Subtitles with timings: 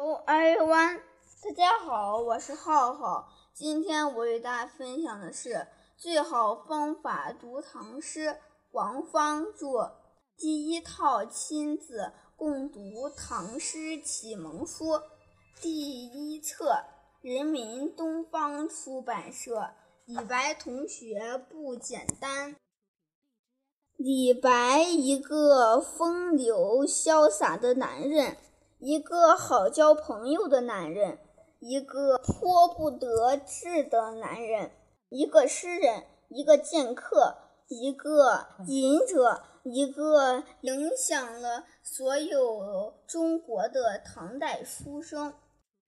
[0.00, 0.98] oi one
[1.44, 3.28] 大家好，我是浩浩。
[3.52, 5.66] 今天我与大家分享的是
[5.98, 8.38] 最好方法读唐诗，
[8.70, 9.92] 王芳著。
[10.38, 15.02] 第一套亲子共读唐诗启蒙书，
[15.60, 16.82] 第一册，
[17.20, 19.74] 人民东方出版社。
[20.06, 22.56] 李白同学不简单。
[23.98, 28.38] 李白一个风流潇洒的男人。
[28.82, 31.18] 一个好交朋友的男人，
[31.58, 34.70] 一个颇不得志的男人，
[35.10, 37.36] 一个诗人，一个剑客，
[37.68, 45.34] 一个隐者，一个影响了所有中国的唐代书生。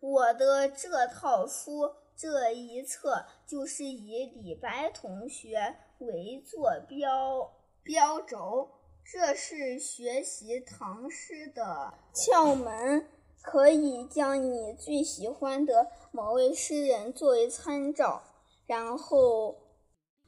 [0.00, 8.77] 我的这套书这一册就是以李白同学为坐标标轴。
[9.10, 13.08] 这是学习唐诗的窍门，
[13.40, 18.22] 可以将你最喜欢的某位诗人作为参照，
[18.66, 19.56] 然后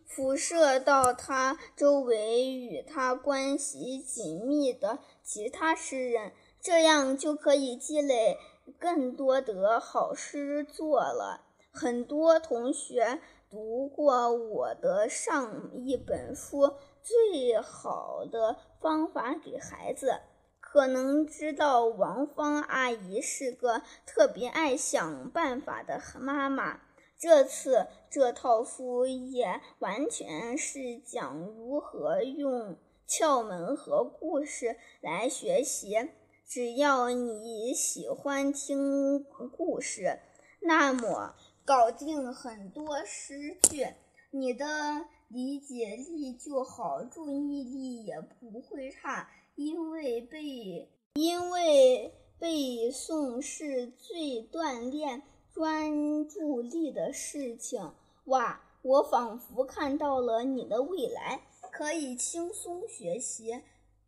[0.07, 8.39] 辐射到他周围与他关系紧密的其他诗人，这样就可以积累
[8.79, 11.45] 更多的好诗作了。
[11.71, 16.77] 很多同学读过我的上一本书。
[17.03, 20.21] 最好的方法给孩子，
[20.59, 26.81] 可能知道王芳阿姨是个特别爱想办法的妈妈。
[27.19, 36.09] 这次这套书也完全是讲如何用窍门和故事来学习。
[36.47, 40.21] 只要你喜欢听故事，
[40.63, 41.35] 那么
[41.67, 43.87] 搞定很多诗句，
[44.31, 45.05] 你的。
[45.31, 57.95] 理解力就好，注意力也不会差，因为背因为背诵是最锻炼专注力的事情。
[58.25, 63.53] 哇，我仿佛看到了你的未来，可以轻松学习，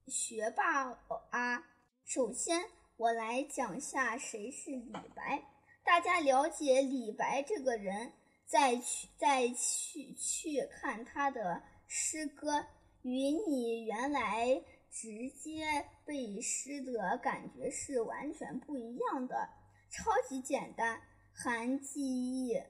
[0.08, 0.90] 学霸
[1.30, 1.64] 啊！
[2.04, 2.64] 首先，
[2.96, 5.44] 我来讲下谁是李白，
[5.84, 8.12] 大家了解李白这个人。
[8.52, 12.66] 再去再去去看他的诗歌，
[13.00, 15.64] 与你原来直接
[16.04, 19.48] 背诗的感觉是完全不一样的，
[19.90, 21.00] 超级简单，
[21.32, 22.62] 含记忆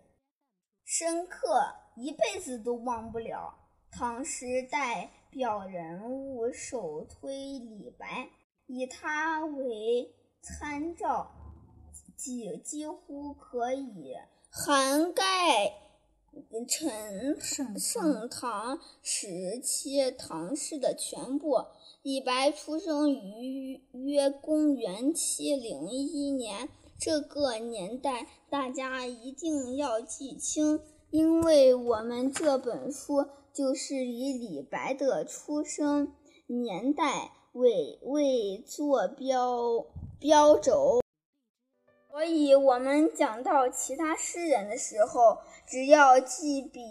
[0.85, 3.53] 深刻，一辈子都忘不了。
[3.91, 8.31] 唐诗代表人物首推李白，
[8.67, 11.29] 以他为参照，
[12.17, 14.15] 几几乎可以。
[14.55, 15.73] 涵盖
[16.69, 21.65] 陈盛唐时期唐诗的全部。
[22.03, 26.69] 李白出生于约公元七零一年，
[26.99, 30.81] 这个年代大家一定要记清，
[31.11, 36.13] 因为我们这本书就是以李白的出生
[36.47, 39.87] 年代为为坐标
[40.21, 41.02] 标轴。
[42.13, 46.83] 所以，我们讲到其他诗人的时候，只要记比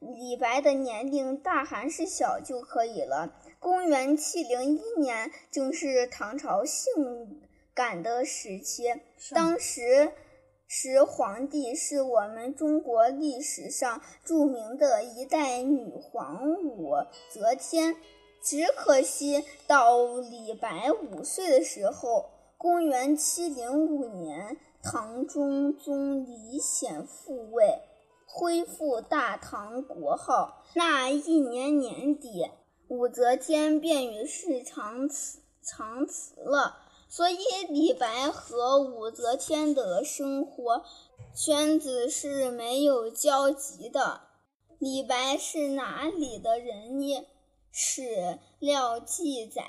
[0.00, 3.36] 李白的年龄大还是小就可以了。
[3.60, 7.40] 公元七零一年正是唐朝性
[7.72, 8.92] 感的时期，
[9.30, 10.10] 当时
[10.66, 16.96] 时皇帝是我们中国历史上著名的一代女皇武
[17.30, 17.94] 则天。
[18.42, 22.33] 只可惜，到李白五岁的时候。
[22.64, 27.82] 公元七零五年，唐中宗李显复位，
[28.24, 30.62] 恢复大唐国号。
[30.74, 32.50] 那一年年底，
[32.88, 37.36] 武则天便与世长辞长辞了，所以
[37.68, 40.84] 李白和武则天的生活
[41.34, 44.22] 圈子是没有交集的。
[44.78, 47.26] 李白是哪里的人呢？
[47.70, 49.62] 史料记载。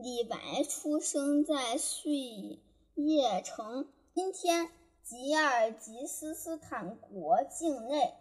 [0.00, 2.60] 李白出生在碎
[2.94, 4.70] 叶城，今天
[5.02, 8.14] 吉尔吉斯斯坦国境内，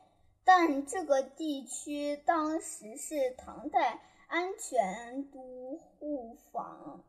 [0.44, 7.04] 但这个地区当时是唐代安全都护坊，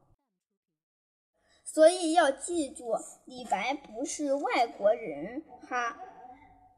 [1.65, 2.95] 所以要记住，
[3.25, 5.99] 李白不是外国人哈。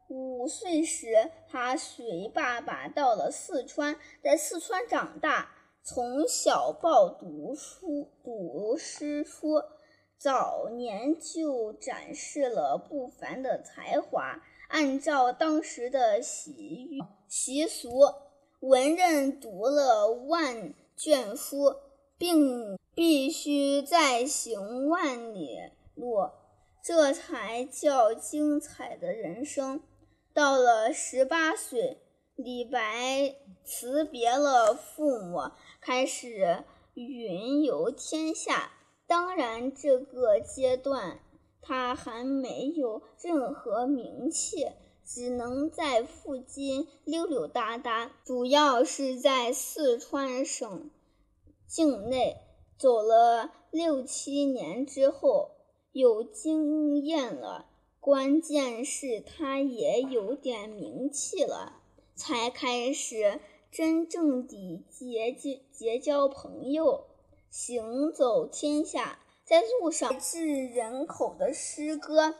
[0.07, 5.57] 五岁时，他随爸爸到了四川，在四川长大。
[5.83, 9.63] 从小报读书、读诗书，
[10.15, 14.43] 早年就展示了不凡的才华。
[14.69, 17.89] 按照当时的习习俗，
[18.59, 21.75] 文人读了万卷书，
[22.15, 25.57] 并必须再行万里
[25.95, 26.29] 路，
[26.83, 29.81] 这才叫精彩的人生。
[30.31, 31.97] 到了十八岁，
[32.35, 36.63] 李白辞别了父母，开始
[36.93, 38.71] 云游天下。
[39.05, 41.19] 当然，这个阶段
[41.61, 44.67] 他还没有任何名气，
[45.05, 50.89] 只能在附近溜溜达达，主要是在四川省
[51.67, 52.37] 境内
[52.77, 55.51] 走了六七年之后，
[55.91, 57.67] 有经验了。
[57.99, 61.80] 关键是他也有点名气了，
[62.21, 63.39] 才开始
[63.71, 67.05] 真正地结结结交朋友，
[67.49, 72.35] 行走天下，在路上致人口的诗歌，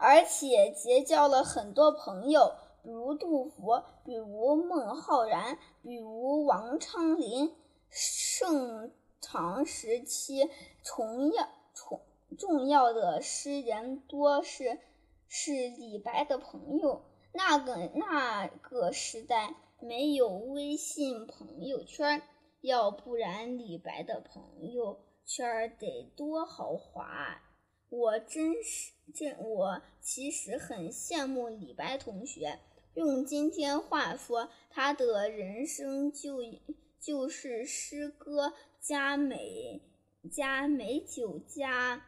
[0.00, 7.54] 而且结交了很多朋友，如杜甫，比如孟浩然，比如王昌龄。
[7.88, 8.90] 盛
[9.20, 10.50] 唐时期，
[10.82, 12.00] 重要重
[12.36, 14.80] 重要的诗人多是。
[15.32, 17.02] 是李白的朋友。
[17.32, 22.22] 那个那个时代没有微信朋友圈，
[22.60, 27.42] 要不然李白的朋友圈得多豪华！
[27.88, 32.58] 我真是这，我其实很羡慕李白同学。
[32.94, 36.38] 用今天话说，他的人生就
[37.00, 39.82] 就是诗歌加美
[40.30, 42.04] 加美酒加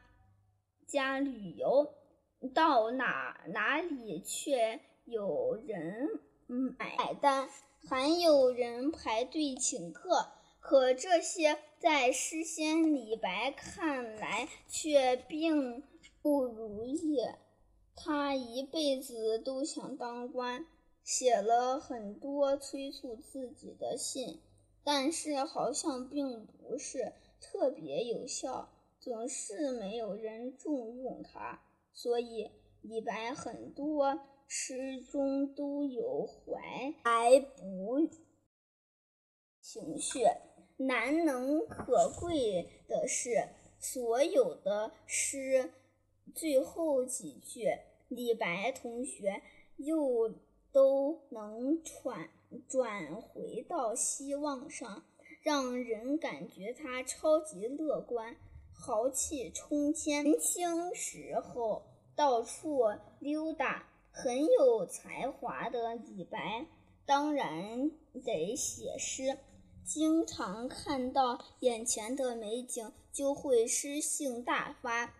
[0.87, 1.95] 加旅游。
[2.53, 4.81] 到哪哪里却
[5.13, 6.09] 有人
[6.47, 7.51] 买单，
[7.87, 10.29] 还有人排队请客。
[10.59, 15.83] 可这些在诗仙李白看来却并
[16.23, 17.19] 不如意。
[17.95, 20.65] 他一辈子都想当官，
[21.05, 24.41] 写了很多催促自己的信，
[24.83, 31.61] 但是好像并不是特别有效，总是没有人重用他。
[31.93, 32.51] 所以，
[32.81, 34.21] 李白很多
[34.55, 36.61] 诗中都有怀
[37.03, 38.07] 才不
[39.63, 40.21] 情绪。
[40.77, 45.73] 难能可贵的是，所有的诗
[46.35, 47.67] 最后几句，
[48.09, 49.41] 李白同学
[49.79, 50.29] 又
[50.71, 52.29] 都能转
[52.69, 55.07] 转回到希望上，
[55.41, 58.37] 让人感觉他超级乐观。
[58.71, 61.85] 豪气冲天，年轻时候
[62.15, 62.83] 到处
[63.19, 66.67] 溜达，很有才华的李白，
[67.07, 67.91] 当然
[68.23, 69.39] 得写诗。
[69.85, 75.15] 经常看到眼前的美景，就会诗兴大发，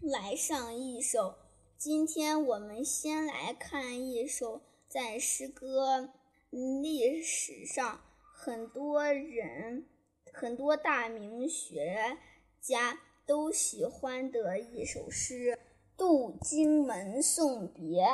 [0.00, 1.34] 来上一首。
[1.78, 6.10] 今天我们先来看一首在诗歌
[6.50, 8.02] 历史上
[8.34, 9.86] 很多人、
[10.32, 12.18] 很多大名学。
[12.60, 15.52] 家都喜欢的一首诗
[16.00, 18.04] 《渡荆门送别》，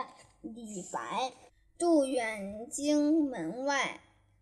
[0.42, 1.32] 李白。
[1.78, 4.00] 渡远荆门外，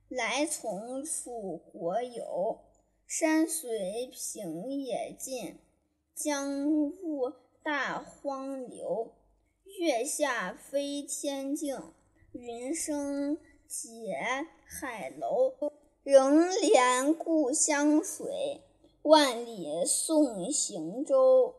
[0.09, 2.61] 来从楚国游。
[3.07, 5.59] 山水平野尽，
[6.15, 9.13] 江入大荒流。
[9.79, 11.79] 月下飞天镜，
[12.33, 13.37] 云生
[13.69, 14.17] 结
[14.65, 15.53] 海楼。
[16.03, 18.63] 仍怜故乡水。
[19.03, 21.57] 万里送行舟，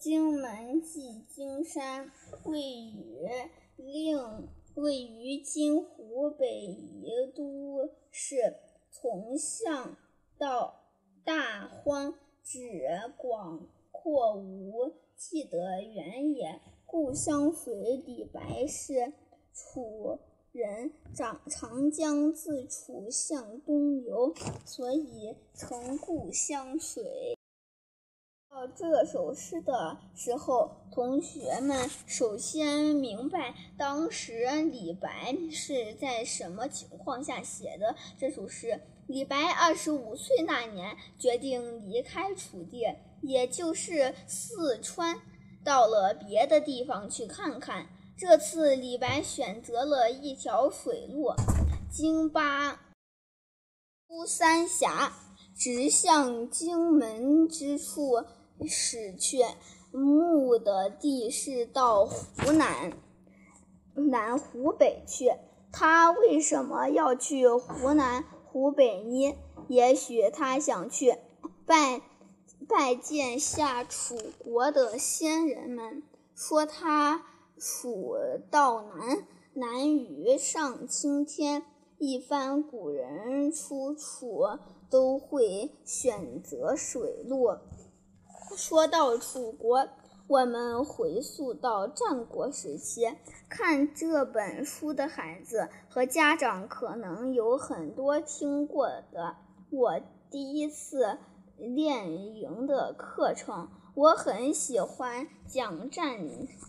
[0.00, 2.10] 荆门即荆山，
[2.46, 3.28] 位于
[3.76, 8.56] 令位于今湖北宜都市。
[8.90, 9.98] 从象
[10.38, 10.86] 到
[11.22, 12.88] 大荒，指
[13.18, 16.62] 广阔无际的原野。
[16.86, 19.12] 故乡水，李白是
[19.52, 20.18] 楚。
[20.52, 24.32] 人长长江自楚向东流，
[24.64, 27.36] 所以称故乡水。
[28.68, 38.80] 这首诗的时候，同学们首先明白当时李白是在什么情况下写的这首诗。
[39.06, 42.86] 李白二十五岁那年，决定离开楚地，
[43.22, 45.20] 也就是四川，
[45.64, 47.88] 到了别的地方去看看。
[48.16, 51.32] 这次李白选择了一条水路，
[51.90, 52.78] 经巴
[54.08, 55.12] 乌三峡，
[55.56, 58.22] 直向荆门之处
[58.66, 59.38] 驶去。
[59.92, 62.92] 目的地是到湖南、
[63.94, 65.32] 南湖北去。
[65.72, 69.36] 他为什么要去湖南、湖北呢？
[69.68, 71.16] 也许他想去
[71.66, 72.00] 拜
[72.68, 76.02] 拜见下楚国的先人们，
[76.34, 77.26] 说他。
[77.62, 78.16] 楚
[78.50, 81.62] 道难，难于上青天。
[81.98, 84.46] 一般古人出楚
[84.88, 87.58] 都会选择水路。
[88.56, 89.88] 说到楚国，
[90.26, 93.16] 我们回溯到战国时期，
[93.48, 99.36] 看这本书的孩子和家长可能有很多听过的。
[99.70, 101.18] 我第一次
[101.56, 106.18] 练营的课程，我很喜欢讲战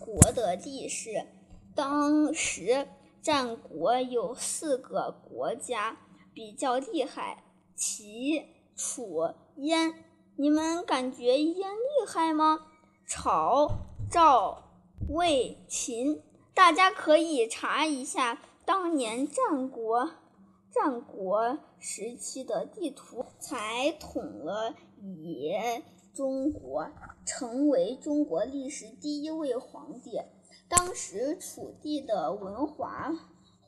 [0.00, 1.26] 国的历史。
[1.74, 2.86] 当时
[3.22, 5.96] 战国有四个国家
[6.32, 8.46] 比较厉害：齐、
[8.76, 10.04] 楚、燕。
[10.36, 12.58] 你们感觉燕厉害吗？
[13.06, 13.68] 曹、
[14.10, 14.62] 赵、
[15.10, 16.22] 魏、秦，
[16.54, 20.10] 大家可以查一下当年战国
[20.70, 25.52] 战国时期的地图，才统了以
[26.14, 26.88] 中国，
[27.26, 30.18] 成为中国历史第一位皇帝。
[30.66, 33.12] 当时楚地的文化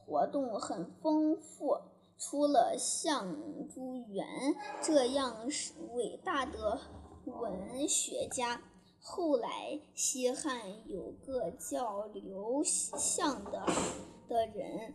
[0.07, 1.77] 活动很丰富，
[2.19, 3.37] 出了像
[3.69, 4.27] 朱元
[4.83, 5.49] 这样
[5.95, 6.81] 伟大的
[7.27, 8.63] 文学家。
[9.01, 13.67] 后来，西汉有个叫刘向的
[14.27, 14.95] 的人，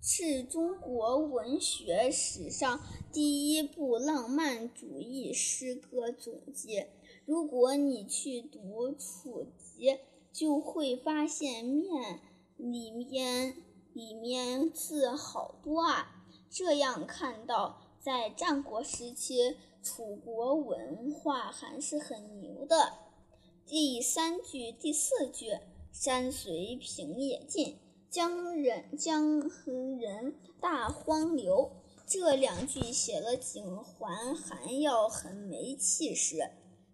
[0.00, 2.80] 是中国文学史上
[3.12, 6.86] 第一部浪漫主义诗歌总集。
[7.26, 9.88] 如果你去读《楚集》，
[10.32, 12.20] 就会发现面
[12.56, 13.56] 里面
[13.92, 16.24] 里面字好多啊。
[16.50, 19.56] 这样看到，在战国时期。
[19.82, 22.98] 楚国文化还是很牛的。
[23.64, 25.58] 第三句、第四句
[25.90, 27.78] “山随平野尽，
[28.10, 29.40] 江人江
[29.98, 31.70] 人大荒流”
[32.06, 36.50] 这两句写了景还还要很没气势。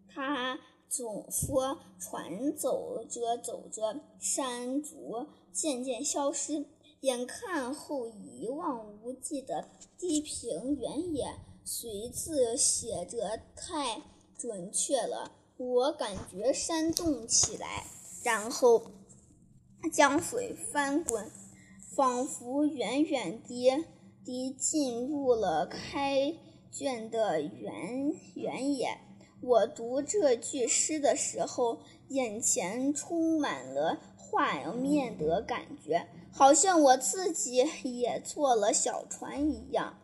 [0.09, 6.67] 他总说船走着走着，山竹渐渐消失，
[7.07, 11.37] 眼看后一望无际的地平原野。
[11.65, 14.03] 随字写着太
[14.37, 17.87] 准确了，我感觉山动起来，
[18.25, 18.83] 然后
[19.93, 21.31] 江水翻滚，
[21.95, 23.85] 仿佛远远地
[24.25, 26.35] 地进入了开
[26.73, 28.99] 卷的原原野。
[29.41, 39.97] 我读这句诗的时候，眼前充满了画面的感觉，好像我自己也坐了小船一样。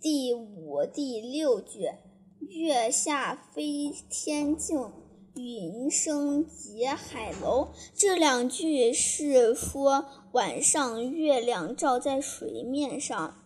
[0.00, 1.88] 第五、第六句
[2.50, 4.90] “月下飞天镜，
[5.36, 13.36] 云生结海楼”这两句是说晚上月亮照在水面上，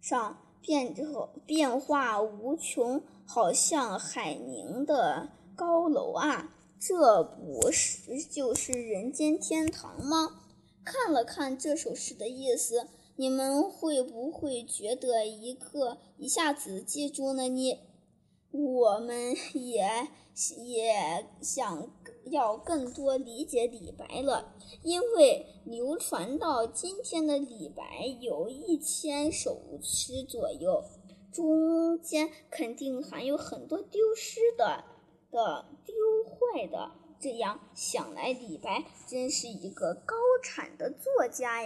[0.00, 0.94] 上变
[1.44, 6.54] 变化无穷，好像海宁的高楼啊！
[6.80, 10.40] 这不是就是人间天堂吗？
[10.86, 12.88] 看了看这首诗的意思。
[13.18, 17.80] 你们会不会觉得一个一下子记住了呢？
[18.50, 20.08] 我们也
[20.66, 21.90] 也想
[22.26, 30.84] 要更多理解李白了，因为流传到今天的李白有一千首诗左右，
[31.32, 34.84] 中间肯定还有很多丢失的、
[35.30, 37.05] 的丢坏的。
[37.26, 40.14] 这样想来，李白真是一个高
[40.44, 41.64] 产的作家呀。